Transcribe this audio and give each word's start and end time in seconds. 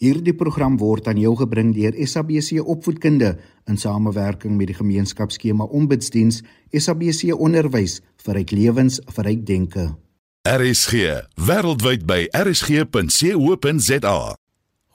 Hierdie 0.00 0.32
program 0.32 0.78
word 0.80 1.10
aan 1.10 1.18
jou 1.20 1.34
gebring 1.36 1.74
deur 1.76 1.92
SABC 1.92 2.62
Opvoedkunde 2.64 3.34
in 3.68 3.76
samewerking 3.76 4.54
met 4.56 4.70
die 4.70 4.76
gemeenskapsskema 4.78 5.66
Ombudsdiens 5.76 6.38
SABC 6.72 7.34
Onderwys 7.36 7.98
vir 8.24 8.38
ryk 8.38 8.54
lewens 8.56 8.96
vir 9.12 9.28
ryk 9.28 9.42
denke. 9.44 9.90
RSG 10.48 11.04
wêreldwyd 11.36 12.06
by 12.08 12.22
rsg.co.za. 12.32 14.16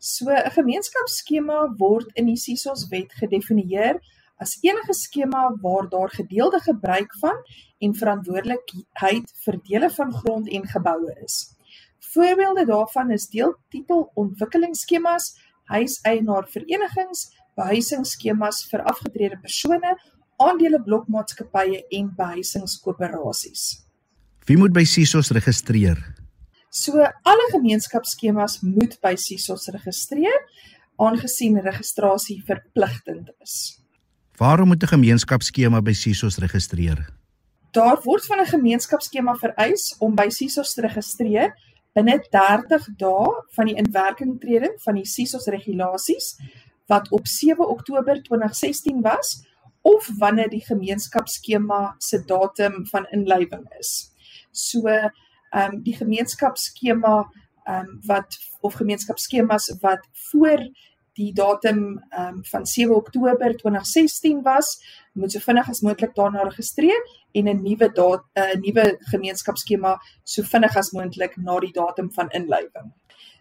So 0.00 0.30
'n 0.32 0.50
gemeenskapsskema 0.50 1.76
word 1.76 2.08
in 2.14 2.26
die 2.26 2.36
SISOS 2.36 2.88
wet 2.88 3.12
gedefinieer 3.12 4.00
as 4.40 4.56
enige 4.64 4.94
skema 4.96 5.42
waar 5.60 5.88
daar 5.88 6.08
gedeelde 6.08 6.60
gebruik 6.60 7.12
van 7.20 7.36
en 7.78 7.94
verantwoordelikheid 7.94 9.32
vir 9.44 9.58
dele 9.68 9.90
van 9.90 10.12
grond 10.12 10.48
en 10.48 10.64
geboue 10.66 11.16
is. 11.24 11.52
Voorbeelde 12.14 12.64
daarvan 12.64 13.10
is 13.10 13.28
deeltitel 13.28 14.10
ontwikkelingsskemas, 14.14 15.36
huiseienaar 15.64 16.48
verenigings, 16.48 17.28
behuisingsskemas 17.54 18.64
vir 18.70 18.82
afgetrede 18.82 19.36
persone, 19.38 19.92
aandele 20.40 20.80
blokmaatskappye 20.82 21.84
en 21.90 22.08
behuisingskoöperasies. 22.16 23.84
Wie 24.48 24.56
moet 24.56 24.72
by 24.72 24.84
SISOS 24.84 25.30
registreer? 25.36 26.00
So 26.70 26.92
alle 27.02 27.46
gemeenskapsskemas 27.50 28.60
moet 28.62 29.00
by 29.02 29.16
SISOS 29.18 29.66
registreer 29.74 30.36
aangesien 31.02 31.58
registrasie 31.64 32.42
verpligtend 32.46 33.32
is. 33.42 33.80
Waarom 34.38 34.68
moet 34.68 34.82
'n 34.82 34.86
gemeenskapsskema 34.86 35.82
by 35.82 35.92
SISOS 35.92 36.38
registreer? 36.38 37.10
Daar 37.72 37.98
word 38.02 38.26
van 38.26 38.40
'n 38.40 38.46
gemeenskapsskema 38.46 39.34
vereis 39.34 39.96
om 39.98 40.14
by 40.14 40.28
SISOS 40.28 40.74
te 40.74 40.80
registreer 40.80 41.54
binne 41.92 42.26
30 42.30 42.86
dae 42.96 43.44
van 43.56 43.66
die 43.66 43.74
inwerkingtreding 43.74 44.74
van 44.82 44.94
die 44.94 45.06
SISOS 45.06 45.46
regulasies 45.46 46.36
wat 46.86 47.10
op 47.10 47.26
7 47.26 47.68
Oktober 47.68 48.22
2016 48.22 49.00
was 49.00 49.44
of 49.82 50.10
wanneer 50.18 50.48
die 50.48 50.64
gemeenskapsskema 50.64 51.94
se 51.98 52.24
datum 52.24 52.86
van 52.86 53.06
inlywing 53.10 53.66
is. 53.78 54.12
So 54.50 54.80
ehm 55.50 55.74
um, 55.74 55.82
die 55.82 55.96
gemeenskapsskema 55.96 57.16
ehm 57.64 57.88
um, 57.88 58.00
wat 58.06 58.38
of 58.60 58.74
gemeenskapsskemas 58.74 59.76
wat 59.80 60.06
voor 60.30 60.68
die 61.18 61.32
datum 61.32 61.80
ehm 62.10 62.36
um, 62.36 62.44
van 62.44 62.66
7 62.66 62.94
Oktober 62.94 63.56
2016 63.56 64.42
was, 64.42 64.78
moet 65.12 65.32
so 65.32 65.38
vinnig 65.38 65.68
as 65.68 65.80
moontlik 65.80 66.14
daarna 66.14 66.42
registreer 66.42 67.02
en 67.32 67.48
'n 67.48 67.62
nuwe 67.62 67.88
daad 67.92 68.22
'n 68.34 68.40
uh, 68.40 68.54
nuwe 68.64 68.96
gemeenskapsskema 69.12 69.98
so 70.24 70.42
vinnig 70.42 70.76
as 70.76 70.90
moontlik 70.90 71.36
na 71.36 71.58
die 71.60 71.72
datum 71.72 72.12
van 72.12 72.30
inlywing. 72.30 72.92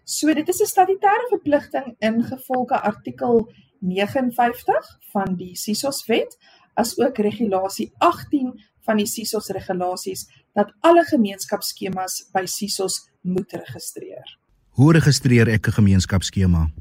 So 0.04 0.34
dit 0.34 0.48
is 0.50 0.62
'n 0.62 0.66
statutêre 0.66 1.28
verpligting 1.30 1.96
ingevolge 2.00 2.82
artikel 2.82 3.52
59 3.80 4.98
van 5.12 5.36
die 5.36 5.56
SISOS 5.56 6.06
wet 6.06 6.38
as 6.74 6.98
ook 7.00 7.18
regulasie 7.18 7.92
18 7.98 8.54
van 8.86 8.98
die 8.98 9.08
SISOS 9.08 9.50
regulasies 9.56 10.28
dat 10.54 10.74
alle 10.82 11.04
gemeenskapsskemas 11.04 12.30
by 12.34 12.46
SISOS 12.46 13.10
moet 13.22 13.54
registreer. 13.54 14.38
Hoe 14.80 14.94
registreer 14.94 15.48
ek 15.48 15.68
'n 15.68 15.72
gemeenskapsskema? 15.72 16.72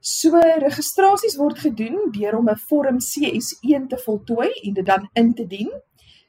So 0.00 0.38
registrasies 0.38 1.36
word 1.36 1.58
gedoen 1.58 2.10
deur 2.12 2.36
om 2.38 2.48
'n 2.48 2.58
vorm 2.68 2.98
CS1 3.00 3.86
te 3.88 3.98
voltooi 3.98 4.50
en 4.62 4.74
dit 4.74 4.86
dan 4.86 5.08
in 5.12 5.34
te 5.34 5.46
dien. 5.46 5.70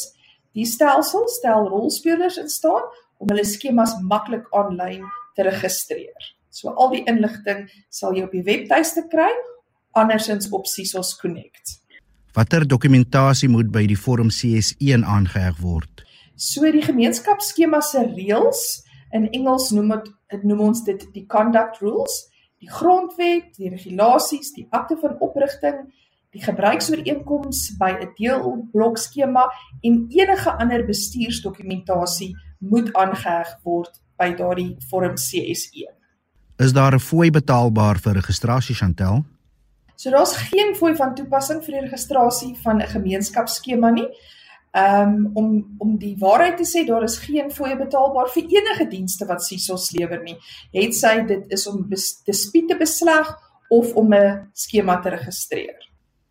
Die 0.55 0.67
stelsel 0.67 1.27
stel 1.31 1.69
rolspelers 1.71 2.37
in 2.41 2.51
staat 2.51 2.91
om 3.17 3.31
hulle 3.31 3.45
skemas 3.47 3.95
maklik 4.03 4.47
aanlyn 4.51 5.05
te 5.35 5.47
registreer. 5.47 6.31
So 6.51 6.75
al 6.75 6.91
die 6.91 7.03
inligting 7.07 7.65
sal 7.91 8.15
jy 8.15 8.27
op 8.27 8.35
die 8.35 8.43
webtuiste 8.43 9.05
kry, 9.11 9.31
andersins 9.95 10.51
op 10.51 10.67
Sisos 10.67 11.15
Connect. 11.19 11.79
Watter 12.35 12.67
dokumentasie 12.67 13.47
moet 13.47 13.71
by 13.71 13.85
die 13.87 13.99
vorm 13.99 14.27
CS1 14.27 15.07
aangeheg 15.07 15.59
word? 15.63 16.03
So 16.35 16.67
die 16.67 16.83
gemeenskapsskema 16.83 17.79
se 17.83 18.03
reëls 18.09 18.65
in 19.15 19.29
Engels 19.31 19.69
noem 19.71 19.93
dit 20.03 20.43
noem 20.43 20.65
ons 20.69 20.83
dit 20.83 21.07
die 21.15 21.23
conduct 21.31 21.79
rules, 21.79 22.25
die 22.65 22.73
grondwet, 22.73 23.53
die 23.57 23.69
regulasies, 23.69 24.53
die 24.55 24.65
akte 24.73 24.97
van 25.01 25.19
oprigting, 25.21 25.85
die 26.33 26.41
gebruiksooreenkoms 26.43 27.77
by 27.79 27.91
'n 27.93 28.13
deelblokskema 28.17 29.45
en 29.81 30.07
enige 30.09 30.51
ander 30.51 30.85
bestuursdokumentasie 30.85 32.35
moet 32.59 32.93
aangeheg 32.93 33.59
word 33.63 34.01
by 34.17 34.33
daardie 34.35 34.75
vorm 34.89 35.15
CS1. 35.15 35.93
Is 36.57 36.73
daar 36.73 36.93
'n 36.93 36.99
fooi 36.99 37.29
betaalbaar 37.31 37.99
vir 37.99 38.13
registrasie 38.13 38.75
Chantel? 38.75 39.23
So 39.95 40.09
daar's 40.09 40.35
geen 40.35 40.75
fooi 40.75 40.95
van 40.95 41.15
toepassing 41.15 41.63
vir 41.63 41.71
die 41.71 41.81
registrasie 41.81 42.55
van 42.63 42.81
'n 42.81 42.87
gemeenskapsskema 42.87 43.89
nie. 43.89 44.07
Um, 44.75 45.29
om 45.39 45.75
om 45.79 45.97
die 45.97 46.17
waarheid 46.19 46.57
te 46.59 46.65
sê, 46.67 46.81
daar 46.83 47.03
is 47.03 47.17
geen 47.23 47.47
fooi 47.51 47.77
betaalbaar 47.79 48.27
vir 48.33 48.43
enige 48.57 48.89
dienste 48.91 49.25
wat 49.25 49.43
SISOS 49.43 49.93
lewer 49.95 50.19
nie. 50.23 50.35
Het 50.75 50.95
sy 50.95 51.13
dit 51.27 51.45
is 51.55 51.63
om 51.71 51.85
dispute 51.87 52.75
besleg 52.75 53.29
of 53.69 53.93
om 53.95 54.13
'n 54.13 54.49
skema 54.53 54.99
te 54.99 55.09
registreer. 55.09 55.79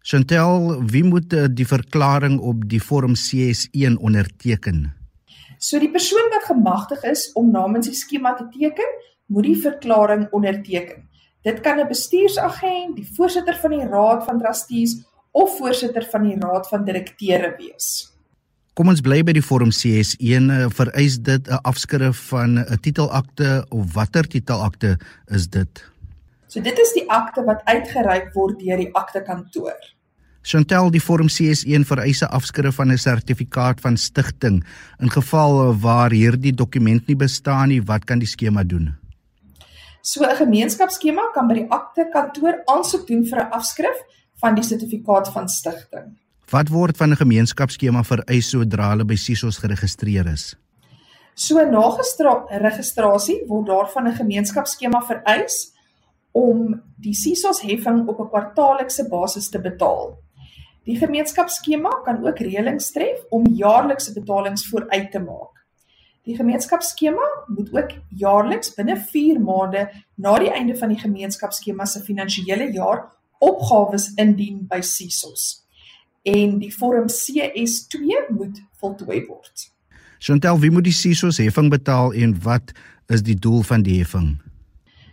Chantel, 0.03 0.85
wie 0.85 1.05
moet 1.05 1.33
eh, 1.33 1.47
die 1.49 1.67
verklaring 1.67 2.41
op 2.41 2.69
die 2.69 2.83
vorm 2.83 3.15
CS1 3.17 3.97
onderteken? 3.97 4.93
So 5.59 5.79
die 5.79 5.91
persoon 5.91 6.29
wat 6.31 6.45
gemagtig 6.45 7.03
is 7.03 7.33
om 7.33 7.51
namens 7.51 7.87
die 7.87 7.97
skema 7.97 8.35
te 8.35 8.45
teken, 8.53 8.91
moet 9.27 9.45
die 9.45 9.57
verklaring 9.57 10.29
onderteken. 10.31 11.09
Dit 11.43 11.61
kan 11.61 11.81
'n 11.81 11.89
bestuursagent, 11.89 12.97
die 12.97 13.09
voorsitter 13.17 13.57
van 13.57 13.71
die 13.71 13.87
raad 13.89 14.25
van 14.25 14.39
trustees 14.39 15.01
of 15.33 15.57
voorsitter 15.57 16.05
van 16.11 16.23
die 16.23 16.37
raad 16.39 16.69
van 16.69 16.85
direkteure 16.85 17.55
wees. 17.57 18.14
Kom 18.75 18.89
ons 18.91 19.05
bly 19.07 19.21
by 19.23 19.31
die 19.37 19.43
vorm 19.45 19.71
CS1 19.71 20.49
eh, 20.51 20.65
vereis 20.75 21.21
dit 21.23 21.47
'n 21.47 21.61
afskrif 21.63 22.19
van 22.31 22.59
'n 22.59 22.79
titelakte 22.83 23.63
of 23.71 23.95
watter 23.95 24.27
titelakte 24.27 24.99
is 25.31 25.47
dit? 25.47 25.85
So 26.49 26.61
dit 26.61 26.79
is 26.79 26.93
die 26.93 27.07
akte 27.09 27.45
wat 27.45 27.63
uitgereik 27.65 28.35
word 28.35 28.59
deur 28.59 28.77
die 28.77 28.91
aktekantoor. 28.93 29.79
Chantel 30.43 30.91
die 30.91 31.01
vorm 31.01 31.29
CS1 31.29 31.85
vereis 31.87 32.23
'n 32.23 32.35
afskrif 32.35 32.75
van 32.75 32.91
'n 32.91 32.99
sertifikaat 32.99 33.81
van 33.81 33.97
stigting 33.97 34.65
in 34.99 35.11
geval 35.11 35.79
waar 35.79 36.11
hierdie 36.11 36.55
dokument 36.55 37.07
nie 37.07 37.17
bestaan 37.17 37.69
nie, 37.69 37.83
wat 37.83 38.05
kan 38.05 38.19
die 38.19 38.27
skema 38.27 38.65
doen? 38.65 38.99
So 40.03 40.25
'n 40.25 40.37
gemeenskapsskema 40.37 41.31
kan 41.33 41.47
by 41.47 41.55
die 41.55 41.71
akte 41.71 42.09
kantoor 42.13 42.63
aansoek 42.67 43.07
doen 43.07 43.25
vir 43.25 43.39
'n 43.39 43.51
afskrif 43.51 44.03
van 44.41 44.55
die 44.55 44.65
sertifikaat 44.65 45.33
van 45.33 45.49
stigting. 45.49 46.19
Wat 46.51 46.69
word 46.69 46.97
van 46.97 47.11
'n 47.11 47.17
gemeenskapsskema 47.17 48.03
vereis 48.05 48.51
sodra 48.51 48.91
hulle 48.91 49.05
by 49.05 49.17
SISOS 49.17 49.59
geregistreer 49.59 50.27
is? 50.27 50.57
So 51.35 51.65
na 51.65 51.97
registrasie 52.61 53.47
word 53.49 53.67
daarvan 53.67 54.09
'n 54.09 54.17
gemeenskapsskema 54.17 55.01
vereis 55.01 55.73
om 56.33 56.83
die 56.97 57.15
SISOS 57.15 57.63
heffing 57.63 58.09
op 58.09 58.21
'n 58.21 58.29
kwartaallikse 58.29 59.09
basis 59.09 59.49
te 59.49 59.59
betaal. 59.59 60.19
Die 60.85 60.99
gemeenskapsskema 60.99 62.03
kan 62.05 62.27
ook 62.27 62.39
reëlings 62.39 62.93
tref 62.93 63.25
om 63.31 63.47
jaarlikse 63.47 64.13
betalings 64.13 64.69
vooruit 64.69 65.11
te 65.11 65.19
maak. 65.19 65.65
Die 66.25 66.37
gemeenskapsskema 66.37 67.27
moet 67.47 67.75
ook 67.75 67.91
jaarliks 68.09 68.75
binne 68.75 68.97
4 68.97 69.41
maande 69.41 69.91
na 70.17 70.39
die 70.39 70.51
einde 70.51 70.77
van 70.77 70.89
die 70.89 70.99
gemeenskapsskema 70.99 71.85
se 71.85 72.01
finansiële 72.01 72.73
jaar 72.73 73.13
opgawes 73.39 74.13
indien 74.15 74.67
by 74.69 74.81
SISOS. 74.81 75.64
En 76.25 76.59
die 76.59 76.73
vorm 76.73 77.11
CS2 77.13 78.29
moet 78.33 78.63
voltooi 78.81 79.21
word. 79.29 79.69
Chantel, 80.19 80.59
wie 80.63 80.71
moet 80.73 80.87
die 80.87 80.97
SISOS 80.97 81.39
heffing 81.43 81.69
betaal 81.71 82.15
en 82.17 82.33
wat 82.43 82.73
is 83.13 83.23
die 83.23 83.37
doel 83.37 83.63
van 83.63 83.85
die 83.85 83.99
heffing? 83.99 84.39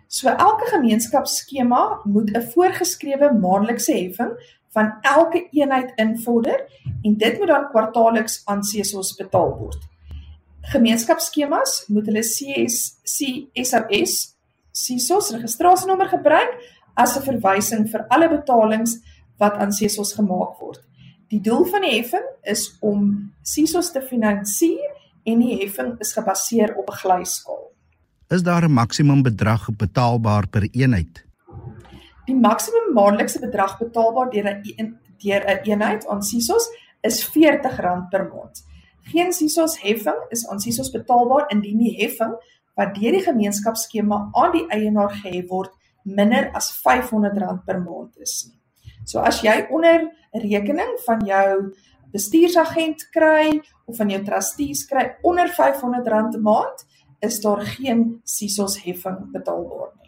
So 0.08 0.32
elke 0.32 0.70
gemeenskapsskema 0.72 2.00
moet 2.04 2.32
'n 2.32 2.48
voorgeskrewe 2.54 3.34
maandelikse 3.34 3.94
heffing 3.94 4.32
van 4.72 4.94
elke 5.02 5.48
eenheid 5.52 5.92
invorder 5.96 6.64
en 7.02 7.18
dit 7.18 7.38
moet 7.38 7.48
dan 7.48 7.70
kwartaalliks 7.70 8.42
aan 8.46 8.62
CSOs 8.62 9.16
betaal 9.16 9.58
word. 9.58 9.88
Gemeenskapsskemas 10.62 11.86
moet 11.88 12.06
hulle 12.06 12.24
CSC 12.24 13.50
SOS 13.54 14.36
CSOs 14.72 15.32
registrasienommer 15.32 16.08
gebruik 16.08 16.56
as 16.94 17.18
'n 17.18 17.24
verwysing 17.24 17.90
vir 17.90 18.06
alle 18.08 18.30
betalings 18.30 19.00
wat 19.38 19.54
aan 19.54 19.72
CSOs 19.72 20.14
gemaak 20.14 20.60
word. 20.60 20.82
Die 21.32 21.40
doel 21.40 21.64
van 21.72 21.86
die 21.86 21.94
heffing 21.94 22.26
is 22.52 22.66
om 22.84 23.04
CSOs 23.48 23.94
te 23.96 24.02
finansier 24.04 24.90
en 25.24 25.40
die 25.40 25.62
heffing 25.62 25.94
is 26.04 26.12
gebaseer 26.18 26.74
op 26.76 26.90
'n 26.92 27.00
glyskaal. 27.04 27.72
Is 28.28 28.44
daar 28.44 28.68
'n 28.68 28.74
maksimum 28.74 29.22
bedrag 29.24 29.70
betaalbaar 29.78 30.48
per 30.50 30.68
eenheid? 30.72 31.26
Die 32.26 32.36
maksimum 32.36 32.94
maandelikse 32.94 33.40
bedrag 33.40 33.78
betaalbaar 33.78 34.30
deur 34.30 34.48
'n 34.48 35.00
deur 35.24 35.44
'n 35.48 35.60
eenheid 35.64 36.08
aan 36.08 36.22
SISOS 36.22 36.68
is 37.02 37.24
R40 37.28 38.10
per 38.10 38.28
maand. 38.34 38.66
Geen 39.02 39.34
SISOS 39.34 39.82
heffing 39.82 40.22
is 40.30 40.48
aan 40.48 40.60
SISOS 40.60 40.92
betaalbaar 40.92 41.50
indien 41.50 41.78
die 41.78 41.96
heffing 41.96 42.36
wat 42.76 42.96
deur 42.96 43.12
die 43.12 43.24
gemeenskapsskema 43.24 44.30
aan 44.32 44.52
die 44.52 44.68
eienaar 44.68 45.10
gehef 45.10 45.48
word 45.48 45.72
minder 46.04 46.52
as 46.54 46.72
R500 46.72 47.64
per 47.66 47.82
maand 47.82 48.18
is 48.18 48.46
nie. 48.48 48.61
So 49.06 49.20
as 49.20 49.42
jy 49.42 49.68
onder 49.70 50.12
'n 50.34 50.40
rekening 50.40 51.00
van 51.06 51.26
jou 51.26 51.74
bestuursagent 52.12 53.10
kry 53.12 53.62
of 53.86 53.98
van 53.98 54.10
jou 54.10 54.24
trustees 54.24 54.86
kry 54.86 55.16
onder 55.22 55.48
R500 55.48 56.36
'n 56.36 56.42
maand, 56.42 56.86
is 57.20 57.40
daar 57.40 57.62
geen 57.66 58.22
SISOS 58.24 58.84
heffing 58.84 59.32
betaalbaar 59.32 59.92
nie 59.96 60.02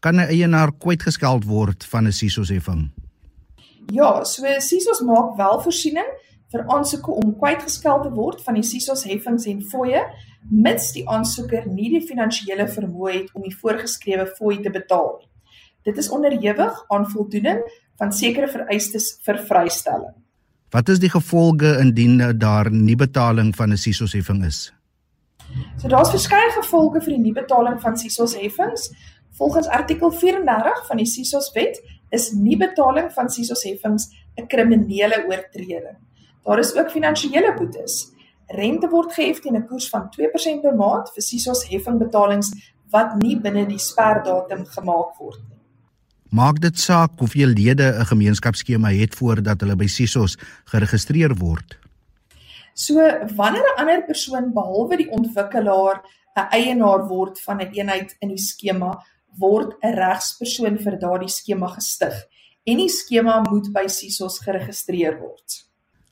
kan 0.00 0.14
'n 0.16 0.28
eienaar 0.32 0.72
kwytgeskeld 0.72 1.44
word 1.44 1.84
van 1.84 2.06
'n 2.06 2.12
SISOS 2.12 2.48
heffing? 2.48 2.90
Ja, 3.92 4.24
so 4.24 4.42
SISOS 4.58 5.00
maak 5.00 5.36
wel 5.36 5.60
voorsiening 5.60 6.10
vir 6.52 6.64
aansoeke 6.66 7.10
om 7.10 7.38
kwytgeskeld 7.38 8.02
te 8.02 8.10
word 8.10 8.42
van 8.42 8.54
die 8.54 8.62
SISOS 8.62 9.04
heffings 9.04 9.46
en 9.46 9.62
fooie 9.62 10.02
mits 10.50 10.92
die 10.92 11.08
aansoeker 11.08 11.66
nie 11.66 11.90
die 11.90 12.06
finansiële 12.06 12.68
vermoë 12.68 13.12
het 13.12 13.34
om 13.34 13.42
die 13.42 13.56
voorgeskrewe 13.56 14.26
fooi 14.26 14.60
te 14.60 14.70
betaal 14.70 15.16
nie. 15.18 15.28
Dit 15.82 15.98
is 15.98 16.10
onderhewig 16.10 16.84
aan 16.88 17.10
voldoening 17.10 17.60
van 18.00 18.12
sekere 18.16 18.48
vereistes 18.48 19.12
vir 19.26 19.38
vrystelling. 19.48 20.16
Wat 20.70 20.88
is 20.88 21.00
die 21.02 21.10
gevolge 21.10 21.76
indien 21.82 22.20
daar 22.38 22.70
nie 22.70 22.96
betaling 22.96 23.54
van 23.56 23.72
'n 23.72 23.76
SISOS 23.76 24.12
heffing 24.12 24.44
is? 24.44 24.72
So 25.76 25.88
daar's 25.88 26.10
verskeie 26.10 26.50
gevolge 26.54 27.00
vir 27.00 27.14
die 27.14 27.24
nie 27.24 27.32
betaling 27.32 27.80
van 27.80 27.96
SISOS 27.96 28.36
heffings. 28.38 28.90
Volgens 29.38 29.68
artikel 29.68 30.10
34 30.10 30.86
van 30.86 30.96
die 30.96 31.06
SISOS 31.06 31.52
wet 31.54 31.80
is 32.10 32.32
nie 32.32 32.56
betaling 32.56 33.12
van 33.12 33.28
SISOS 33.28 33.64
heffings 33.64 34.08
'n 34.38 34.46
kriminele 34.46 35.24
oortreding. 35.28 35.98
Daar 36.44 36.58
is 36.58 36.74
ook 36.76 36.90
finansiële 36.90 37.54
boetes. 37.58 38.12
Rente 38.46 38.88
word 38.88 39.12
gehef 39.12 39.40
teen 39.40 39.56
'n 39.56 39.66
koers 39.66 39.88
van 39.88 40.10
2% 40.10 40.62
per 40.62 40.74
maand 40.74 41.10
vir 41.14 41.22
SISOS 41.22 41.68
heffingbetalings 41.68 42.50
wat 42.90 43.22
nie 43.22 43.36
binne 43.40 43.66
die 43.66 43.78
sperdatum 43.78 44.66
gemaak 44.66 45.18
word 45.18 45.40
nie. 45.48 45.59
Maak 46.30 46.60
dit 46.62 46.78
saak 46.78 47.18
hoeveel 47.18 47.50
lede 47.58 47.90
'n 47.90 48.06
gemeenskapsskema 48.06 48.90
het 48.94 49.14
voordat 49.14 49.60
hulle 49.60 49.76
by 49.76 49.86
SISOS 49.86 50.36
geregistreer 50.64 51.34
word. 51.34 51.78
So 52.74 52.94
wanneer 53.34 53.66
'n 53.66 53.80
ander 53.80 54.04
persoon 54.04 54.52
behalwe 54.52 54.96
die 54.96 55.10
ontwikkelaar 55.10 56.02
'n 56.36 56.46
eienaar 56.50 57.08
word 57.08 57.40
van 57.40 57.60
'n 57.60 57.72
eenheid 57.72 58.16
in 58.20 58.28
die 58.28 58.38
skema, 58.38 59.02
word 59.38 59.74
'n 59.82 59.94
regspersoon 59.94 60.78
vir 60.78 60.98
daardie 60.98 61.28
skema 61.28 61.66
gestig 61.66 62.14
en 62.64 62.76
die 62.76 62.88
skema 62.88 63.42
moet 63.50 63.72
by 63.72 63.86
SISOS 63.88 64.38
geregistreer 64.38 65.18
word. 65.18 65.66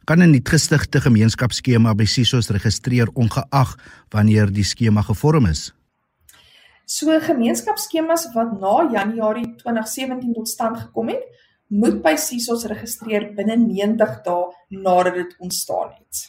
Kan 0.04 0.22
'n 0.22 0.30
nuutgestigte 0.30 1.00
gemeenskapsskema 1.00 1.94
by 1.94 2.04
SISOS 2.04 2.50
registreer 2.50 3.08
ongeag 3.14 3.76
wanneer 4.10 4.52
die 4.52 4.64
skema 4.64 5.02
gevorm 5.02 5.46
is? 5.46 5.72
So 6.88 7.12
gemeenskapsskemas 7.20 8.30
wat 8.32 8.54
na 8.60 8.88
Januarie 8.88 9.44
2017 9.60 10.32
tot 10.32 10.48
stand 10.48 10.78
gekom 10.86 11.10
het, 11.12 11.26
moet 11.68 11.98
by 12.00 12.14
SISOS 12.16 12.64
registreer 12.70 13.26
binne 13.36 13.58
90 13.60 14.14
dae 14.24 14.46
nadat 14.72 15.18
dit 15.20 15.34
ontstaan 15.44 15.90
het. 15.92 16.22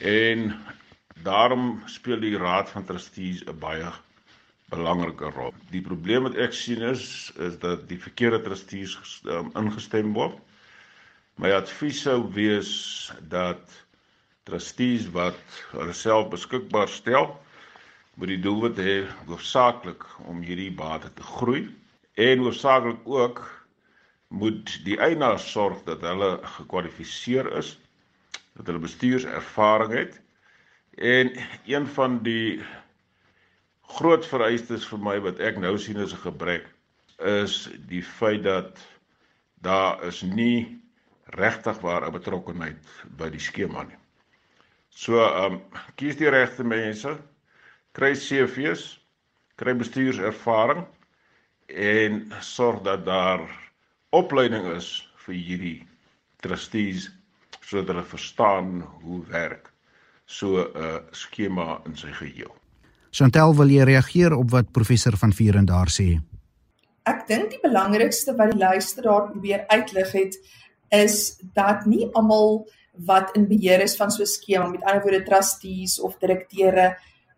En 0.00 0.60
daarom 1.22 1.82
speel 1.86 2.20
die 2.20 2.36
Raad 2.36 2.70
van 2.70 2.84
Trustees 2.84 3.44
'n 3.44 3.58
baie 3.58 3.92
belangrike 4.70 5.30
rol. 5.34 5.54
Die 5.70 5.82
probleem 5.82 6.22
wat 6.28 6.38
ek 6.38 6.52
sien 6.54 6.82
is 6.82 7.32
is 7.38 7.58
dat 7.58 7.88
die 7.90 7.98
verkeerde 7.98 8.40
trustees 8.46 8.96
um, 9.26 9.50
ingestem 9.58 10.12
word. 10.14 10.38
My 11.42 11.50
advies 11.56 12.02
sou 12.04 12.22
wees 12.34 12.72
dat 13.32 13.74
trustees 14.44 15.08
wat 15.10 15.38
hulself 15.72 16.28
beskikbaar 16.30 16.88
stel 16.88 17.32
moet 18.14 18.28
die 18.28 18.42
doelwit 18.44 18.78
hê 18.78 18.96
hoofsaaklik 19.26 20.04
om 20.28 20.42
hierdie 20.44 20.72
bate 20.76 21.10
te 21.14 21.22
groei 21.22 21.62
en 22.20 22.44
hoofsaaklik 22.44 23.06
ook 23.08 23.42
moet 24.30 24.72
die 24.86 24.96
eienaar 25.02 25.38
sorg 25.42 25.82
dat 25.86 26.04
hulle 26.06 26.38
gekwalifiseer 26.56 27.48
is, 27.58 27.74
dat 28.54 28.66
hulle 28.70 28.82
bestuurservaring 28.82 29.94
het. 29.94 30.20
En 30.94 31.32
een 31.66 31.86
van 31.96 32.20
die 32.22 32.60
groot 33.96 34.26
vereistes 34.26 34.86
vir 34.86 35.02
my 35.02 35.16
wat 35.24 35.40
ek 35.42 35.58
nou 35.58 35.74
sien 35.78 35.98
as 35.98 36.14
'n 36.14 36.22
gebrek 36.26 36.68
is 37.30 37.68
die 37.90 38.02
feit 38.02 38.42
dat 38.46 38.78
daar 39.66 40.04
is 40.06 40.22
nie 40.22 40.78
regtig 41.36 41.80
waar 41.80 42.06
'n 42.06 42.12
betrokkenheid 42.12 42.78
by 43.18 43.30
die 43.30 43.42
skema 43.42 43.82
nie. 43.82 43.98
So, 44.90 45.18
ehm 45.24 45.52
um, 45.52 45.62
kies 45.94 46.16
die 46.16 46.30
regte 46.30 46.64
mense, 46.64 47.18
kry 47.92 48.14
CV's, 48.14 49.00
kry 49.56 49.74
bestuurservaring 49.74 50.86
en 51.66 52.32
sorg 52.40 52.82
dat 52.82 53.04
daar 53.04 53.69
opleiding 54.10 54.66
is 54.76 55.08
vir 55.24 55.34
hierdie 55.34 55.78
trustees 56.42 57.10
sodat 57.60 57.92
hulle 57.92 58.06
verstaan 58.06 58.80
hoe 59.02 59.20
werk 59.30 59.70
so 60.26 60.62
'n 60.62 60.70
uh, 60.76 60.98
skema 61.12 61.82
in 61.86 61.96
sy 61.96 62.10
geheel. 62.12 62.54
Chantel 63.10 63.54
wil 63.56 63.70
jy 63.70 63.84
reageer 63.84 64.32
op 64.32 64.50
wat 64.50 64.72
professor 64.72 65.16
van 65.16 65.32
Vieren 65.32 65.66
daar 65.66 65.90
sê? 65.90 66.20
Ek 67.06 67.26
dink 67.26 67.50
die 67.50 67.62
belangrikste 67.62 68.36
wat 68.36 68.52
die 68.52 68.60
luisteraar 68.60 69.30
probeer 69.30 69.64
uitlig 69.68 70.12
het 70.12 70.36
is 70.90 71.40
dat 71.54 71.86
nie 71.86 72.08
almal 72.14 72.66
wat 73.06 73.36
in 73.36 73.48
beheer 73.48 73.82
is 73.82 73.96
van 73.96 74.10
so 74.10 74.22
'n 74.22 74.26
skema, 74.26 74.68
met 74.68 74.82
ander 74.82 75.02
woorde 75.02 75.22
trustees 75.22 76.00
of 76.00 76.18
direkteure 76.18 76.96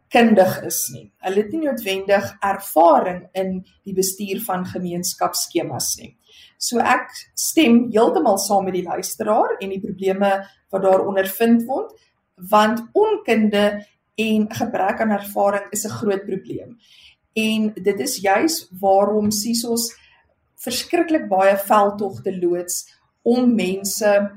kundig 0.08 0.62
is 0.62 0.90
nie. 0.92 1.12
Hulle 1.24 1.36
het 1.36 1.52
nie 1.52 1.64
noodwendig 1.64 2.36
ervaring 2.40 3.28
in 3.32 3.64
die 3.84 3.94
bestuur 3.94 4.40
van 4.44 4.66
gemeenskapsskemas 4.66 5.96
nie. 5.96 6.16
So 6.58 6.78
ek 6.78 7.10
stem 7.34 7.88
heeltemal 7.92 8.38
saam 8.38 8.64
met 8.64 8.74
die 8.74 8.86
luisteraar 8.86 9.56
en 9.60 9.68
die 9.68 9.80
probleme 9.80 10.34
wat 10.72 10.82
daar 10.82 11.06
ondervind 11.06 11.66
word, 11.66 11.92
want 12.50 12.82
onkunde 12.92 13.86
en 14.14 14.46
gebrek 14.50 15.00
aan 15.00 15.16
ervaring 15.16 15.66
is 15.70 15.84
'n 15.84 15.98
groot 16.00 16.24
probleem. 16.26 16.78
En 17.32 17.72
dit 17.74 18.00
is 18.00 18.20
juis 18.20 18.68
waarom 18.80 19.30
SISOS 19.30 19.92
verskriklik 20.56 21.28
baie 21.28 21.56
veldtogte 21.56 22.38
loods 22.38 22.84
om 23.22 23.54
mense 23.54 24.30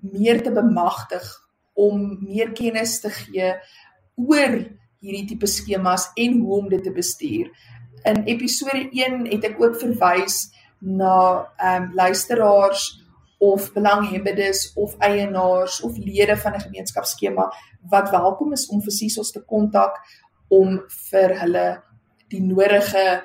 meer 0.00 0.42
te 0.42 0.50
bemagtig 0.52 1.24
om 1.74 2.18
meer 2.22 2.52
kennis 2.52 3.00
te 3.00 3.10
gee 3.10 3.54
oor 4.14 4.58
hierdie 5.04 5.26
tipe 5.28 5.46
skemas 5.50 6.08
en 6.16 6.38
hoe 6.40 6.58
om 6.58 6.68
dit 6.68 6.82
te 6.82 6.92
bestuur. 6.92 7.50
In 8.08 8.24
episode 8.30 8.88
1 8.92 9.26
het 9.32 9.44
ek 9.50 9.60
ook 9.60 9.78
verwys 9.80 10.48
na 10.84 11.46
ehm 11.56 11.82
um, 11.82 11.94
luisteraars 11.94 13.02
of 13.38 13.72
belanghebbendes 13.72 14.72
of 14.74 14.94
eienaars 14.98 15.80
of 15.80 15.96
lede 15.96 16.36
van 16.36 16.54
'n 16.54 16.60
gemeenskapsskema 16.60 17.52
wat 17.90 18.10
welkom 18.10 18.52
is 18.52 18.68
om 18.68 18.82
vir 18.82 18.92
SISOS 18.92 19.30
te 19.32 19.42
kontak 19.44 19.98
om 20.48 20.82
vir 21.10 21.38
hulle 21.40 21.82
die 22.28 22.42
nodige 22.42 23.22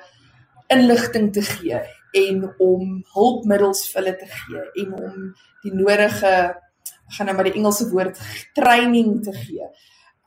inligting 0.66 1.32
te 1.32 1.42
gee 1.42 1.80
en 2.12 2.54
om 2.58 3.04
hulpmiddels 3.14 3.88
vir 3.92 4.02
hulle 4.02 4.16
te 4.16 4.26
gee 4.26 4.84
en 4.84 4.92
om 4.94 5.34
die 5.62 5.74
nodige 5.74 6.56
gaan 7.16 7.26
nou 7.26 7.36
maar 7.36 7.48
die 7.50 7.58
Engelse 7.58 7.90
woord 7.90 8.18
training 8.54 9.22
te 9.22 9.32
gee 9.32 9.66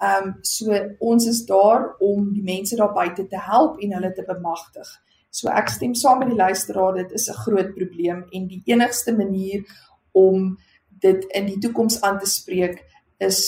Ehm 0.04 0.28
um, 0.28 0.38
so 0.42 0.74
ons 1.00 1.26
is 1.28 1.46
daar 1.46 1.96
om 2.00 2.34
die 2.34 2.44
mense 2.44 2.76
daar 2.76 2.92
buite 2.94 3.28
te 3.28 3.40
help 3.40 3.80
en 3.80 3.94
hulle 3.94 4.12
te 4.12 4.24
bemagtig. 4.28 4.90
So 5.34 5.50
ek 5.50 5.72
stem 5.74 5.96
saam 5.98 6.20
met 6.22 6.30
die 6.30 6.38
luisteraar 6.38 7.00
dit 7.00 7.12
is 7.18 7.30
'n 7.30 7.42
groot 7.46 7.74
probleem 7.74 8.26
en 8.32 8.48
die 8.48 8.62
enigste 8.66 9.14
manier 9.18 9.66
om 10.12 10.58
dit 11.02 11.26
in 11.34 11.46
die 11.46 11.58
toekoms 11.58 12.02
aan 12.02 12.20
te 12.20 12.30
spreek 12.30 12.84
is 13.18 13.40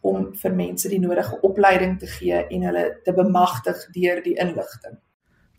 om 0.00 0.34
vir 0.34 0.54
mense 0.54 0.88
die 0.88 1.00
nodige 1.00 1.38
opleiding 1.46 1.98
te 1.98 2.06
gee 2.06 2.46
en 2.46 2.62
hulle 2.62 2.84
te 3.04 3.12
bemagtig 3.12 3.86
deur 3.94 4.22
die 4.22 4.34
inligting. 4.34 4.98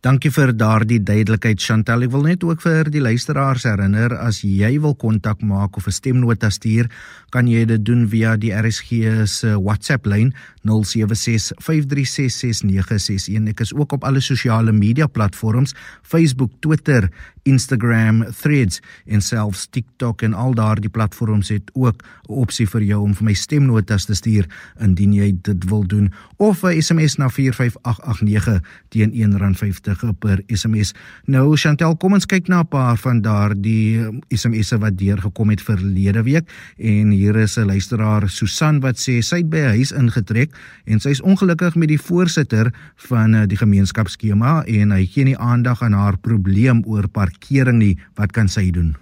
Dankie 0.03 0.33
vir 0.35 0.51
daardie 0.51 0.97
duidelikheid 0.99 1.61
Chantel. 1.63 2.03
Ek 2.03 2.11
wil 2.11 2.25
net 2.27 2.41
ook 2.43 2.59
vir 2.59 2.91
die 2.91 2.99
luisteraars 2.99 3.63
herinner 3.63 4.11
as 4.19 4.43
jy 4.43 4.75
wil 4.83 4.99
kontak 4.99 5.39
maak 5.39 5.79
of 5.79 5.87
'n 5.87 5.95
stemnota 5.95 6.51
stuur, 6.51 6.91
kan 7.31 7.47
jy 7.47 7.63
dit 7.65 7.85
doen 7.85 8.07
via 8.11 8.35
die 8.35 8.51
RSG 8.51 9.23
se 9.25 9.55
WhatsApp 9.55 10.05
lyn 10.05 10.33
0765366961. 10.67 13.47
Ek 13.47 13.59
is 13.61 13.73
ook 13.73 13.93
op 13.93 14.03
alle 14.03 14.19
sosiale 14.19 14.71
media 14.73 15.07
platforms, 15.07 15.73
Facebook, 16.01 16.51
Twitter, 16.59 17.09
Instagram, 17.43 18.25
Threads 18.41 18.81
en 19.05 19.21
selfs 19.21 19.67
TikTok 19.67 20.21
en 20.21 20.33
al 20.33 20.53
daardie 20.53 20.89
platforms 20.89 21.49
het 21.49 21.71
ook 21.73 22.03
'n 22.29 22.33
opsie 22.33 22.67
vir 22.67 22.81
jou 22.81 23.01
om 23.01 23.13
vir 23.13 23.23
my 23.23 23.33
stemnotas 23.33 24.05
te 24.05 24.15
stuur 24.15 24.45
indien 24.79 25.13
jy 25.13 25.35
dit 25.41 25.63
wil 25.69 25.87
doen 25.87 26.11
of 26.37 26.63
'n 26.63 26.81
SMS 26.81 27.17
na 27.17 27.29
45889 27.29 28.61
teen 28.89 29.11
R1.50 29.11 29.63
R50 29.63 30.17
per 30.19 30.41
SMS. 30.47 30.93
Nou 31.25 31.55
Chantel, 31.57 31.95
kom 31.99 32.15
ons 32.17 32.27
kyk 32.29 32.47
na 32.47 32.61
'n 32.61 32.67
paar 32.67 32.97
van 32.97 33.21
daardie 33.21 33.99
um, 33.99 34.21
SMS'e 34.29 34.77
wat 34.79 34.97
deurgekom 34.97 35.49
het 35.49 35.61
verlede 35.61 36.23
week 36.23 36.49
en 36.77 37.11
hier 37.11 37.35
is 37.35 37.57
'n 37.57 37.65
luisteraar 37.65 38.29
Susan 38.29 38.79
wat 38.79 38.97
sê 38.97 39.21
sy 39.21 39.37
het 39.37 39.49
by 39.49 39.57
'n 39.57 39.75
huis 39.77 39.91
ingetrek 39.91 40.51
en 40.85 40.99
sy 40.99 41.09
is 41.09 41.21
ongelukkig 41.21 41.75
met 41.75 41.87
die 41.87 42.01
voorsitter 42.01 42.73
van 42.95 43.33
uh, 43.33 43.47
die 43.47 43.57
gemeenskapsskema 43.57 44.63
en 44.65 44.91
hy 44.91 45.05
gee 45.05 45.23
nie 45.23 45.37
aandag 45.37 45.81
aan 45.81 45.93
haar 45.93 46.17
probleem 46.17 46.83
oor 46.85 47.07
parkering 47.33 47.79
nie. 47.81 47.97
Wat 48.15 48.31
kan 48.31 48.47
sy 48.47 48.69
doen? 48.71 48.93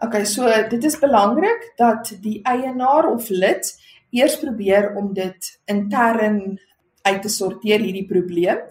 Okay, 0.00 0.24
so 0.24 0.46
dit 0.70 0.84
is 0.84 0.98
belangrik 0.98 1.72
dat 1.76 2.12
die 2.22 2.38
eienaar 2.46 3.10
of 3.10 3.28
lid 3.30 3.66
eers 4.14 4.38
probeer 4.38 4.94
om 4.96 5.12
dit 5.12 5.48
intern 5.66 6.58
uit 7.02 7.22
te 7.22 7.28
sorteer 7.28 7.82
hierdie 7.82 8.06
probleem 8.06 8.62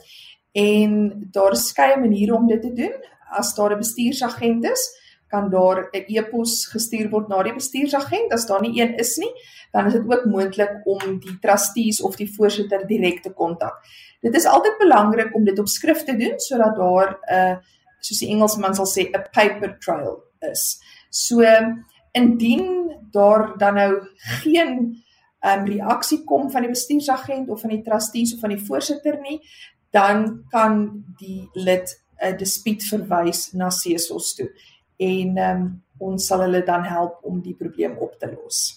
en 0.58 0.94
daar 1.36 1.54
is 1.58 1.68
skeie 1.74 2.00
maniere 2.00 2.34
om 2.34 2.48
dit 2.48 2.62
te 2.62 2.72
doen. 2.74 2.96
As 3.38 3.54
daar 3.56 3.76
'n 3.76 3.84
bestuursagent 3.84 4.66
is, 4.66 4.88
kan 5.28 5.50
daar 5.50 5.90
'n 5.92 6.06
e-pos 6.08 6.68
gestuur 6.72 7.10
word 7.10 7.28
na 7.28 7.44
die 7.44 7.54
bestuursagent. 7.54 8.32
As 8.32 8.46
daar 8.46 8.62
nie 8.62 8.82
een 8.82 8.96
is 8.96 9.18
nie, 9.18 9.32
dan 9.72 9.86
is 9.86 9.94
dit 9.94 10.08
ook 10.08 10.26
moontlik 10.26 10.82
om 10.86 11.20
die 11.20 11.38
trustees 11.42 12.02
of 12.02 12.16
die 12.16 12.34
voorsitter 12.36 12.88
direk 12.88 13.22
te 13.22 13.34
kontak. 13.34 13.76
Dit 14.22 14.36
is 14.36 14.46
altyd 14.46 14.78
belangrik 14.78 15.36
om 15.36 15.44
dit 15.44 15.60
op 15.60 15.68
skrift 15.68 16.06
te 16.06 16.16
doen 16.16 16.40
sodat 16.40 16.76
daar 16.76 17.20
'n 17.20 17.34
uh, 17.34 17.58
soos 18.08 18.24
die 18.24 18.32
Engelsman 18.34 18.76
sal 18.78 18.88
sê 18.90 19.08
'n 19.08 19.28
paper 19.34 19.78
trail 19.84 20.24
is. 20.52 20.80
So 21.10 21.44
indien 22.14 22.96
daar 23.12 23.58
dan 23.58 23.76
nou 23.76 23.92
geen 24.42 25.04
um, 25.42 25.66
reaksie 25.66 26.24
kom 26.24 26.52
van 26.52 26.62
die 26.66 26.72
bestuursagent 26.72 27.50
of 27.50 27.62
van 27.62 27.70
die 27.70 27.84
trustees 27.84 28.34
of 28.34 28.40
van 28.40 28.56
die 28.56 28.66
voorsitter 28.66 29.20
nie, 29.22 29.40
dan 29.92 30.44
kan 30.52 31.04
die 31.20 31.50
lid 31.54 31.94
'n 32.22 32.38
dispuut 32.38 32.84
verwys 32.84 33.54
na 33.54 33.70
CSOS 33.70 34.36
toe 34.36 34.50
en 34.98 35.38
um, 35.38 35.84
ons 35.98 36.26
sal 36.28 36.42
hulle 36.42 36.64
dan 36.66 36.84
help 36.84 37.20
om 37.24 37.42
die 37.42 37.56
probleem 37.56 37.98
op 37.98 38.18
te 38.20 38.30
los. 38.32 38.77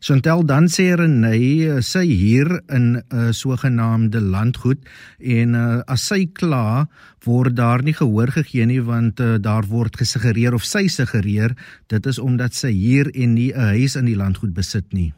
Chantel 0.00 0.46
dan 0.48 0.64
sê 0.72 0.86
Renay 0.96 1.68
eh, 1.68 1.80
sy 1.84 2.06
hier 2.08 2.48
in 2.72 2.96
'n 2.96 3.04
uh, 3.12 3.32
sogenaamde 3.36 4.20
landgoed 4.20 4.80
en 5.20 5.52
uh, 5.54 5.82
as 5.92 6.06
sy 6.08 6.24
kla 6.24 6.88
word 7.28 7.52
daar 7.56 7.84
nie 7.84 7.92
gehoor 7.92 8.32
gegee 8.32 8.64
nie 8.64 8.80
want 8.80 9.20
uh, 9.20 9.36
daar 9.36 9.68
word 9.68 10.00
gesuggereer 10.00 10.56
of 10.56 10.64
sy 10.64 10.88
suggereer 10.88 11.52
dit 11.92 12.06
is 12.06 12.18
omdat 12.18 12.56
sy 12.56 12.72
hier 12.72 13.12
en 13.12 13.34
nie 13.34 13.52
'n 13.52 13.76
huis 13.76 13.96
in 13.96 14.08
die 14.08 14.16
landgoed 14.16 14.54
besit 14.56 14.88
nie. 14.92 15.12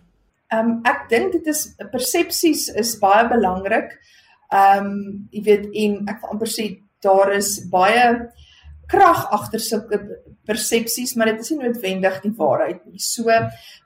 Ehm 0.50 0.66
um, 0.66 0.80
ek 0.82 1.06
dink 1.08 1.32
dit 1.32 1.46
is 1.46 1.76
persepsies 1.92 2.68
is 2.74 2.98
baie 2.98 3.28
belangrik. 3.30 3.94
Ehm 4.50 4.86
um, 4.86 5.28
jy 5.30 5.42
weet 5.46 5.70
en 5.74 6.08
ek 6.10 6.18
wil 6.22 6.30
amper 6.34 6.50
sê 6.50 6.82
daar 7.06 7.30
is 7.30 7.70
baie 7.70 8.18
krag 8.92 9.24
agter 9.32 9.62
sulke 9.62 9.98
persepsies, 10.48 11.14
maar 11.16 11.32
dit 11.32 11.40
is 11.40 11.52
nie 11.52 11.62
noodwendig 11.62 12.18
die 12.24 12.34
waarheid 12.36 12.82
nie. 12.86 13.00
So 13.00 13.32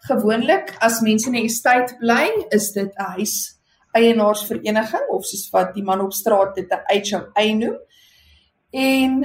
gewoonlik 0.08 0.74
as 0.82 1.02
mense 1.04 1.28
in 1.28 1.36
'n 1.36 1.46
estate 1.46 1.96
bly, 2.00 2.46
is 2.50 2.72
dit 2.72 2.90
'n 2.90 3.12
huis 3.16 3.56
eienaarsvereniging 3.94 5.08
of 5.10 5.24
soos 5.24 5.50
wat 5.52 5.74
die 5.74 5.84
man 5.84 6.00
op 6.00 6.12
straat 6.12 6.54
dit 6.54 6.70
'n 6.70 6.82
HOA 6.88 7.44
noem. 7.54 7.78
En 8.70 9.22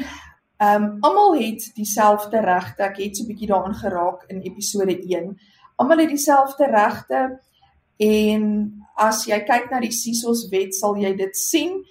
ehm 0.58 0.84
um, 0.84 0.98
almal 1.02 1.36
het 1.36 1.72
dieselfde 1.76 2.40
regte. 2.40 2.84
Ek 2.84 2.98
het 2.98 3.18
so 3.18 3.24
'n 3.24 3.28
bietjie 3.28 3.48
daaraan 3.48 3.76
geraak 3.76 4.24
in 4.28 4.42
episode 4.42 5.00
1. 5.02 5.40
Almal 5.76 5.98
het 5.98 6.10
dieselfde 6.10 6.66
regte 6.66 7.40
en 7.98 8.74
as 8.96 9.26
jy 9.26 9.40
kyk 9.40 9.70
na 9.72 9.80
die 9.80 9.92
SISOS 9.92 10.50
wet 10.50 10.76
sal 10.76 10.96
jy 10.96 11.16
dit 11.16 11.38
sien 11.38 11.86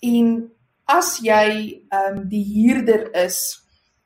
en 0.00 0.51
as 0.98 1.18
jy 1.24 1.46
ehm 1.90 2.18
um, 2.18 2.24
die 2.28 2.44
huurder 2.54 3.08
is 3.24 3.38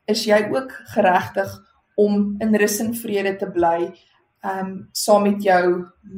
is 0.07 0.25
jy 0.25 0.39
ook 0.53 0.71
geregtig 0.93 1.51
om 1.95 2.37
in 2.39 2.55
rus 2.55 2.79
en 2.79 2.93
vrede 2.95 3.35
te 3.37 3.49
bly 3.51 3.79
ehm 3.87 4.59
um, 4.59 4.71
saam 4.93 5.27
met 5.27 5.43
jou 5.43 5.65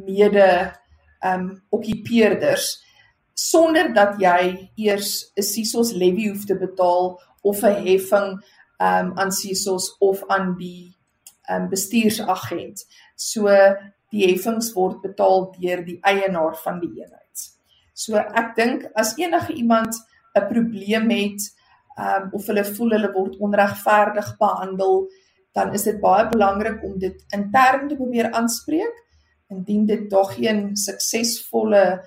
mede 0.05 0.49
ehm 0.49 1.33
um, 1.33 1.49
okkupeerders 1.69 2.77
sonder 3.39 3.93
dat 3.93 4.19
jy 4.19 4.69
eers 4.75 5.31
'n 5.37 5.43
SISOS 5.43 5.93
levy 5.93 6.27
hoef 6.29 6.45
te 6.45 6.55
betaal 6.55 7.19
of 7.41 7.63
'n 7.63 7.85
heffing 7.87 8.39
um 8.79 9.11
aan 9.19 9.31
CISOs 9.31 9.95
of 9.99 10.23
aan 10.27 10.55
die 10.57 10.95
um 11.51 11.69
bestuursagent. 11.69 12.85
So 13.15 13.47
die 14.11 14.25
heffings 14.27 14.73
word 14.73 15.01
betaal 15.01 15.51
deur 15.59 15.83
die 15.85 15.99
eienaar 16.01 16.55
van 16.63 16.79
die 16.79 16.91
eenheid. 17.01 17.45
So 17.93 18.15
ek 18.15 18.55
dink 18.55 18.87
as 18.95 19.15
enige 19.17 19.53
iemand 19.53 19.95
'n 20.35 20.47
probleem 20.47 21.09
het 21.09 21.41
um 21.99 22.29
of 22.31 22.45
hulle 22.47 22.65
voel 22.65 22.89
hulle 22.95 23.11
word 23.11 23.37
onregverdig 23.39 24.37
behandel, 24.37 25.09
dan 25.53 25.73
is 25.73 25.83
dit 25.83 25.99
baie 25.99 26.29
belangrik 26.29 26.83
om 26.83 26.99
dit 26.99 27.25
intern 27.35 27.87
te 27.87 27.95
probeer 27.95 28.31
aanspreek 28.31 28.95
indien 29.49 29.85
dit 29.85 30.09
tog 30.09 30.33
geen 30.35 30.75
suksesvolle 30.77 32.01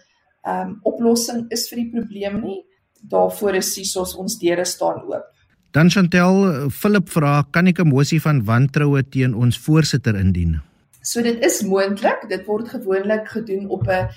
um 0.49 0.79
oplossing 0.83 1.47
is 1.51 1.69
vir 1.69 1.83
die 1.83 1.91
probleem 1.91 2.41
nie. 2.41 2.61
Daarvoor 3.03 3.59
is 3.59 3.75
SISOS 3.75 4.15
ons 4.17 4.39
deure 4.39 4.65
staan 4.65 5.03
oop. 5.11 5.27
Dan 5.73 5.91
Chantel 5.91 6.71
Philip 6.71 7.09
vra, 7.09 7.43
kan 7.51 7.67
ek 7.67 7.81
'n 7.81 7.89
mosie 7.89 8.21
van 8.21 8.45
wantroue 8.45 9.03
teen 9.03 9.35
ons 9.35 9.59
voorsitter 9.59 10.15
indien? 10.15 10.61
So 11.03 11.23
dit 11.23 11.45
is 11.45 11.63
moontlik. 11.63 12.29
Dit 12.29 12.47
word 12.47 12.69
gewoonlik 12.69 13.29
gedoen 13.29 13.69
op 13.69 13.89
'n 13.89 14.09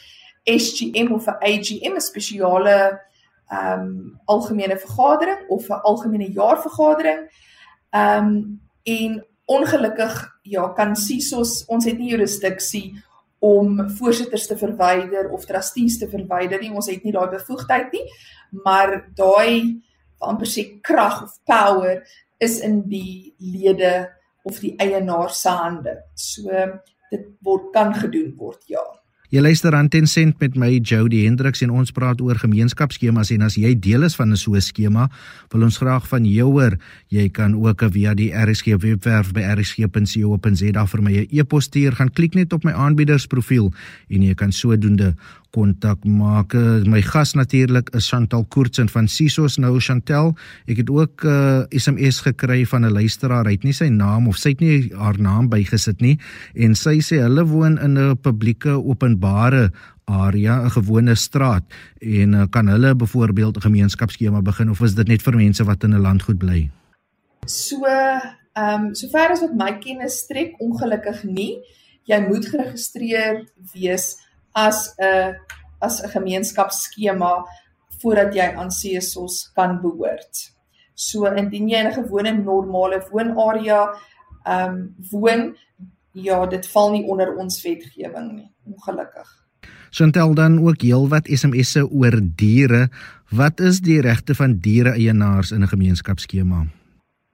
SGM 0.45 1.13
of 1.13 1.27
'n 1.27 1.39
AGM, 1.41 1.95
'n 1.95 2.01
spesiale 2.01 2.99
ehm 3.49 3.79
um, 3.79 4.19
algemene 4.25 4.77
vergadering 4.77 5.47
of 5.49 5.69
'n 5.69 5.81
algemene 5.81 6.31
jaarvergadering. 6.31 7.29
Ehm 7.89 8.25
um, 8.25 8.61
en 8.83 9.25
ongelukkig 9.45 10.39
ja, 10.41 10.69
kan 10.73 10.95
SISOS, 10.95 11.65
ons 11.65 11.85
het 11.85 11.97
nie 11.97 12.09
jurisdiksie 12.09 13.03
om 13.39 13.89
voorsitters 13.97 14.47
te 14.47 14.57
verwyder 14.57 15.29
of 15.31 15.45
trustees 15.45 15.97
te 15.97 16.09
verwyder 16.09 16.59
nie. 16.61 16.73
Ons 16.73 16.89
het 16.89 17.03
nie 17.03 17.13
daai 17.13 17.29
bevoegdheid 17.29 17.91
nie. 17.93 18.05
Maar 18.65 19.09
daai 19.15 19.81
amper 20.19 20.49
sê 20.49 20.79
krag 20.81 21.23
of 21.23 21.37
power 21.45 22.01
is 22.41 22.59
in 22.59 22.81
die 22.89 23.35
lede 23.37 24.09
of 24.45 24.59
die 24.59 24.73
eienaar 24.81 25.33
se 25.33 25.49
hande. 25.49 25.97
So 26.15 26.49
dit 27.11 27.27
word 27.45 27.71
kan 27.73 27.93
gedoen 27.93 28.33
word, 28.37 28.63
ja. 28.69 28.83
Jy 29.35 29.41
luister 29.43 29.75
aan 29.75 29.89
Ten 29.91 30.05
Cent 30.07 30.37
met 30.39 30.53
my 30.55 30.69
Jody 30.79 31.25
Hendriks 31.25 31.59
en 31.65 31.73
ons 31.75 31.89
praat 31.91 32.21
oor 32.23 32.37
gemeenskapsskemas 32.39 33.33
en 33.35 33.41
as 33.43 33.57
jy 33.59 33.73
deel 33.75 34.07
is 34.07 34.13
van 34.15 34.31
'n 34.31 34.37
so 34.39 34.55
'n 34.55 34.61
skema, 34.61 35.09
wil 35.51 35.63
ons 35.63 35.77
graag 35.77 36.07
van 36.07 36.23
jou 36.23 36.51
hoor. 36.51 36.77
Jy 37.09 37.27
kan 37.29 37.53
ook 37.53 37.83
via 37.91 38.13
die 38.13 38.31
RSG 38.31 38.79
webwerf 38.79 39.33
by 39.33 39.41
rsg.co.za 39.41 40.85
vir 40.85 41.01
my 41.01 41.11
'n 41.11 41.27
e-pos 41.31 41.65
stuur. 41.65 41.95
Gaan 41.95 42.13
klik 42.13 42.33
net 42.33 42.53
op 42.53 42.63
my 42.63 42.71
aanbiedersprofiel 42.71 43.73
en 44.09 44.21
jy 44.21 44.33
kan 44.35 44.51
sodoende 44.51 45.15
kontak 45.55 46.03
maak. 46.03 46.53
My 46.85 47.01
gas 47.01 47.33
natuurlik 47.33 47.89
is 47.95 48.09
Chantal 48.11 48.43
Koortsen 48.51 48.89
van 48.91 49.07
Sisos 49.07 49.55
nou 49.61 49.79
Chantal. 49.79 50.33
Ek 50.67 50.83
het 50.83 50.89
ook 50.89 51.23
'n 51.23 51.27
uh, 51.27 51.79
SMS 51.79 52.19
gekry 52.27 52.65
van 52.65 52.85
'n 52.85 52.91
luisteraar. 52.91 53.45
Hy 53.45 53.55
het 53.55 53.63
nie 53.63 53.73
sy 53.73 53.87
naam 53.87 54.27
of 54.27 54.35
sy 54.37 54.49
het 54.49 54.59
nie 54.59 54.91
haar 54.93 55.19
naam 55.19 55.49
bygesit 55.49 56.01
nie 56.01 56.19
en 56.53 56.75
sy 56.75 56.99
sê 56.99 57.21
hulle 57.23 57.45
woon 57.45 57.77
in 57.79 57.97
'n 57.97 58.17
publieke 58.17 58.69
openbare 58.69 59.71
area, 60.05 60.63
'n 60.63 60.69
gewone 60.69 61.15
straat 61.15 61.63
en 61.99 62.33
uh, 62.33 62.43
kan 62.49 62.67
hulle 62.67 62.95
byvoorbeeld 62.95 63.57
'n 63.57 63.61
gemeenskapsskema 63.61 64.41
begin 64.41 64.69
of 64.69 64.81
is 64.81 64.95
dit 64.95 65.07
net 65.07 65.21
vir 65.21 65.35
mense 65.35 65.63
wat 65.63 65.83
in 65.83 65.93
'n 65.93 66.01
landgoed 66.01 66.37
bly? 66.37 66.69
So, 67.45 67.85
ehm 67.85 68.85
um, 68.85 68.95
sover 68.95 69.31
as 69.31 69.39
wat 69.39 69.55
my 69.55 69.77
kennis 69.77 70.17
strek, 70.17 70.55
ongelukkig 70.59 71.23
nie. 71.23 71.59
Jy 72.03 72.19
moet 72.27 72.45
geregistreer 72.45 73.49
wees 73.73 74.17
as 74.55 74.95
'n 74.97 75.35
as 75.81 76.01
'n 76.01 76.09
gemeenskapsskema 76.09 77.45
voordat 78.01 78.33
jy 78.35 78.47
aan 78.55 78.69
CSOS 78.69 79.51
kan 79.53 79.81
behoort. 79.81 80.51
So 80.93 81.25
indien 81.25 81.69
jy 81.69 81.79
in 81.79 81.87
'n 81.87 81.93
gewone 81.93 82.31
normale 82.31 83.07
woonarea 83.11 83.93
ehm 84.45 84.71
um, 84.71 84.95
woon, 85.11 85.57
ja, 86.11 86.45
dit 86.45 86.67
val 86.67 86.91
nie 86.91 87.03
onder 87.03 87.35
ons 87.35 87.61
wetgewing 87.61 88.31
nie, 88.31 88.51
ongelukkig. 88.63 89.45
Chantel 89.89 90.33
dan 90.33 90.59
ook 90.59 90.81
heelwat 90.81 91.27
SMS'e 91.27 91.87
oor 91.91 92.19
diere. 92.35 92.89
Wat 93.31 93.59
is 93.59 93.79
die 93.79 94.01
regte 94.01 94.35
van 94.35 94.59
diere-eienaars 94.59 95.51
in 95.51 95.61
'n 95.61 95.67
gemeenskapsskema? 95.67 96.65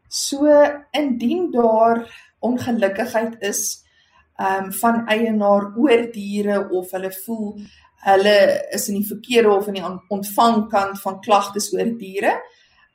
So 0.08 0.46
indien 0.92 1.52
daar 1.52 2.08
ongelukkigheid 2.40 3.36
is 3.40 3.84
ehm 4.40 4.66
um, 4.66 4.72
van 4.74 5.08
eienaar 5.08 5.74
oor 5.78 6.12
diere 6.12 6.70
of 6.70 6.92
hulle 6.92 7.12
voel 7.26 7.56
hulle 8.02 8.38
is 8.74 8.88
in 8.90 8.98
die 8.98 9.08
verkeerde 9.08 9.52
of 9.54 9.68
in 9.68 9.78
die 9.78 9.86
ontvangkant 10.10 11.02
van 11.04 11.20
klagtes 11.22 11.70
oor 11.74 11.94
diere. 12.00 12.34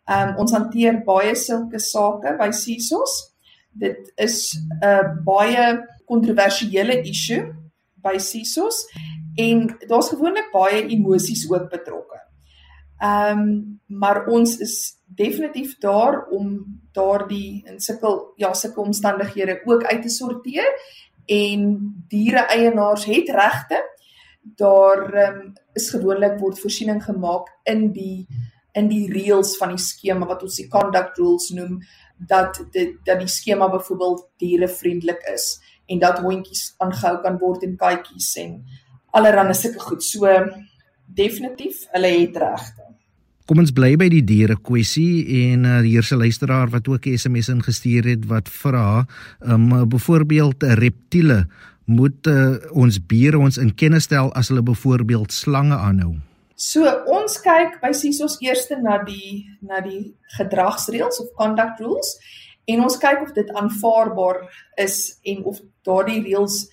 Ehm 0.07 0.33
um, 0.33 0.37
ons 0.42 0.55
hanteer 0.55 1.03
baie 1.07 1.35
sulke 1.35 1.81
sake 1.83 2.37
by 2.38 2.51
CISOS. 2.51 3.14
Dit 3.70 4.12
is 4.16 4.57
'n 4.83 5.22
baie 5.25 5.66
kontroversiële 6.07 7.03
issue 7.03 7.42
by 8.03 8.18
CISOS 8.18 8.87
en 9.37 9.66
daar's 9.88 10.09
gewoonlik 10.09 10.53
baie 10.53 10.87
emosies 10.87 11.46
ook 11.51 11.70
betrokke. 11.70 12.20
Ehm 12.99 13.38
um, 13.38 13.75
maar 13.87 14.25
ons 14.27 14.59
is 14.59 14.96
definitief 15.05 15.79
daar 15.79 16.27
om 16.35 16.81
daardie 16.92 17.62
in 17.66 17.81
sulke 17.81 18.33
ja 18.37 18.53
sulke 18.55 18.81
omstandighede 18.81 19.61
ook 19.64 19.85
uit 19.85 20.03
te 20.03 20.09
sorteer 20.09 20.66
en 21.27 21.62
diere 22.09 22.47
eienaars 22.55 23.05
het 23.05 23.31
regte. 23.35 23.83
Daar 24.57 25.03
um, 25.29 25.53
is 25.75 25.91
gewoonlik 25.91 26.39
word 26.41 26.61
voorsiening 26.61 27.03
gemaak 27.05 27.51
in 27.65 27.91
die 27.93 28.27
in 28.77 28.91
die 28.91 29.07
reëls 29.09 29.55
van 29.57 29.73
die 29.73 29.81
skema 29.81 30.27
wat 30.29 30.43
ons 30.45 30.59
die 30.61 30.69
conduct 30.69 31.17
rules 31.19 31.49
noem 31.57 31.79
dat 32.29 32.61
dit 32.73 32.99
dat 33.09 33.23
die 33.23 33.31
skema 33.31 33.71
byvoorbeeld 33.73 34.27
dierevriendelik 34.43 35.25
is 35.33 35.57
en 35.89 35.99
dat 36.03 36.21
hondjies 36.21 36.75
aangehou 36.85 37.21
kan 37.25 37.39
word 37.41 37.65
en 37.65 37.77
katjies 37.81 38.35
en 38.43 38.59
allerlei 39.17 39.55
sulke 39.55 39.81
goed. 39.81 40.05
So 40.05 40.29
definitief, 41.07 41.87
hulle 41.95 42.12
het 42.21 42.37
regte. 42.37 42.86
Kom 43.47 43.61
ons 43.63 43.71
bly 43.71 43.93
by 43.95 44.09
die 44.11 44.25
diere 44.27 44.57
kwessie 44.59 45.23
en 45.45 45.69
uh, 45.71 45.77
hier 45.85 46.03
se 46.03 46.17
luisteraar 46.19 46.67
wat 46.73 46.89
ook 46.91 47.07
'n 47.07 47.15
SMS 47.15 47.49
ingestuur 47.49 48.05
het 48.05 48.27
wat 48.27 48.49
vra, 48.49 49.07
um, 49.41 49.89
byvoorbeeld 49.89 50.63
reptiele 50.63 51.47
moet 51.85 52.27
uh, 52.27 52.59
ons 52.75 52.99
bure 53.07 53.39
ons 53.39 53.57
in 53.57 53.75
kennis 53.75 54.05
stel 54.11 54.33
as 54.35 54.49
hulle 54.49 54.63
byvoorbeeld 54.63 55.33
slange 55.33 55.75
aanhou. 55.75 56.17
So 56.57 56.83
ons 57.07 57.39
kyk 57.41 57.81
by 57.81 57.93
SISOS 57.93 58.41
eers 58.43 58.67
na 58.83 58.99
die 59.05 59.47
na 59.63 59.81
die 59.81 60.17
gedragsreëls 60.39 61.21
of 61.21 61.31
conduct 61.39 61.81
rules 61.81 62.17
en 62.67 62.83
ons 62.83 62.99
kyk 62.99 63.23
of 63.23 63.33
dit 63.33 63.51
aanvaarbaar 63.55 64.43
is 64.77 65.21
en 65.23 65.45
of 65.45 65.61
daardie 65.87 66.23
reëls 66.25 66.67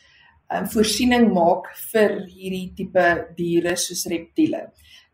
um, 0.50 0.66
voorsiening 0.66 1.30
maak 1.34 1.70
vir 1.92 2.24
hierdie 2.32 2.74
tipe 2.76 3.06
diere 3.38 3.76
soos 3.78 4.08
reptiele. 4.10 4.72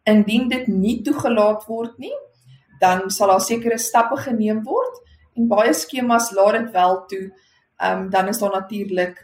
Indien 0.10 0.50
dit 0.50 0.68
nie 0.68 1.02
toegelaat 1.06 1.66
word 1.68 1.98
nie, 2.00 2.16
dan 2.80 3.10
sal 3.12 3.34
daar 3.34 3.44
sekere 3.44 3.78
stappe 3.78 4.18
geneem 4.24 4.64
word 4.64 5.02
en 5.36 5.48
baie 5.52 5.74
skemas 5.74 6.32
laat 6.36 6.60
dit 6.60 6.72
wel 6.74 7.06
toe. 7.12 7.26
Ehm 7.80 8.06
um, 8.06 8.10
dan 8.10 8.28
is 8.28 8.40
daar 8.40 8.56
natuurlik 8.56 9.18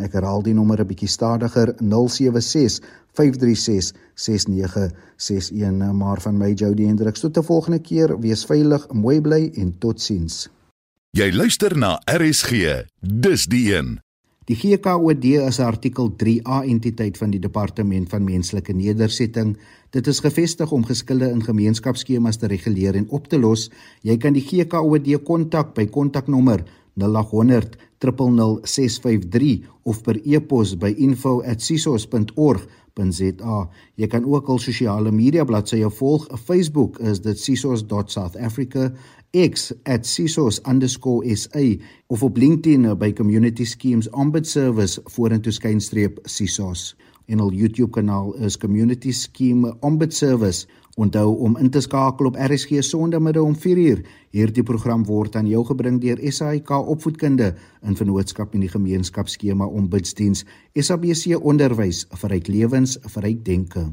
ek 0.00 0.12
herhaal 0.16 0.42
die 0.42 0.54
nommer 0.54 0.80
'n 0.80 0.86
bietjie 0.86 1.08
stadiger 1.08 1.74
076 1.80 2.80
536 3.12 3.92
6961 4.14 5.92
maar 5.92 6.20
van 6.20 6.38
my 6.38 6.52
Jody 6.54 6.86
Hendriks 6.86 7.20
tot 7.20 7.36
'n 7.36 7.42
volgende 7.42 7.78
keer. 7.78 8.20
Wees 8.20 8.44
veilig 8.44 8.88
mooi 8.92 9.20
bly 9.20 9.50
en 9.54 9.78
totsiens 9.78 10.48
Jy 11.10 11.32
luister 11.34 11.72
na 11.74 11.96
RSG. 12.06 12.86
Dis 13.02 13.48
die 13.50 13.72
een. 13.72 13.96
Die 14.46 14.54
GKOD 14.54 15.24
is 15.42 15.58
artikel 15.58 16.06
3A 16.14 16.62
entiteit 16.70 17.18
van 17.18 17.34
die 17.34 17.42
Departement 17.42 18.06
van 18.12 18.22
Menslike 18.22 18.70
Nedersetting. 18.78 19.58
Dit 19.90 20.06
is 20.06 20.22
gevestig 20.22 20.70
om 20.70 20.86
geskille 20.86 21.26
in 21.34 21.42
gemeenskapsskemas 21.42 22.38
te 22.38 22.46
reguleer 22.46 22.94
en 22.94 23.10
op 23.10 23.26
te 23.26 23.42
los. 23.42 23.74
Jy 24.06 24.22
kan 24.22 24.38
die 24.38 24.46
GKOD 24.46 25.18
kontak 25.26 25.74
by 25.74 25.90
kontaknommer 25.90 26.62
0800 26.94 27.74
000653 27.98 29.66
of 29.82 30.06
per 30.06 30.14
e-pos 30.22 30.78
by 30.78 30.94
info@sisos.org.za. 30.94 33.68
Jy 33.96 34.06
kan 34.06 34.24
ook 34.24 34.48
al 34.48 34.58
sosiale 34.58 35.10
media 35.10 35.44
bladsye 35.44 35.90
volg. 35.90 36.28
Op 36.30 36.38
Facebook 36.38 36.98
is 36.98 37.20
dit 37.20 37.38
sisos.southafrica 37.38 38.92
X 39.32 39.72
@sisos_sa 39.84 41.78
of 42.06 42.22
op 42.22 42.36
LinkedIn 42.36 42.98
by 42.98 43.12
Community 43.12 43.64
Schemes 43.64 44.10
Ombud 44.10 44.46
Service 44.46 45.00
vorentoe 45.04 45.52
skynstreep 45.52 46.18
sisos. 46.24 46.96
En 47.30 47.40
al 47.40 47.52
YouTube 47.54 47.92
kanaal 47.94 48.34
is 48.42 48.56
Community 48.58 49.12
Scheme 49.12 49.74
Ombud 49.80 50.14
Service. 50.14 50.66
Onthou 50.98 51.36
om 51.38 51.56
in 51.56 51.70
te 51.70 51.80
skakel 51.80 52.26
op 52.26 52.36
RSG 52.36 52.82
Sondagmiddag 52.82 53.46
om 53.46 53.54
4uur. 53.54 54.02
Hierdie 54.34 54.66
program 54.66 55.06
word 55.06 55.36
aan 55.36 55.46
jou 55.46 55.62
gebring 55.64 56.00
deur 56.02 56.18
SAIK 56.18 56.70
Opvoedkunde 56.70 57.54
in 57.86 57.96
vennootskap 57.96 58.52
met 58.52 58.66
die 58.66 58.74
gemeenskapsskema 58.74 59.70
Ombudsdiens. 59.70 60.44
SABC 60.74 61.38
Onderwys 61.38 62.06
vir 62.10 62.30
ryk 62.34 62.50
lewens, 62.50 62.98
vir 63.06 63.28
ryk 63.30 63.44
denke. 63.46 63.90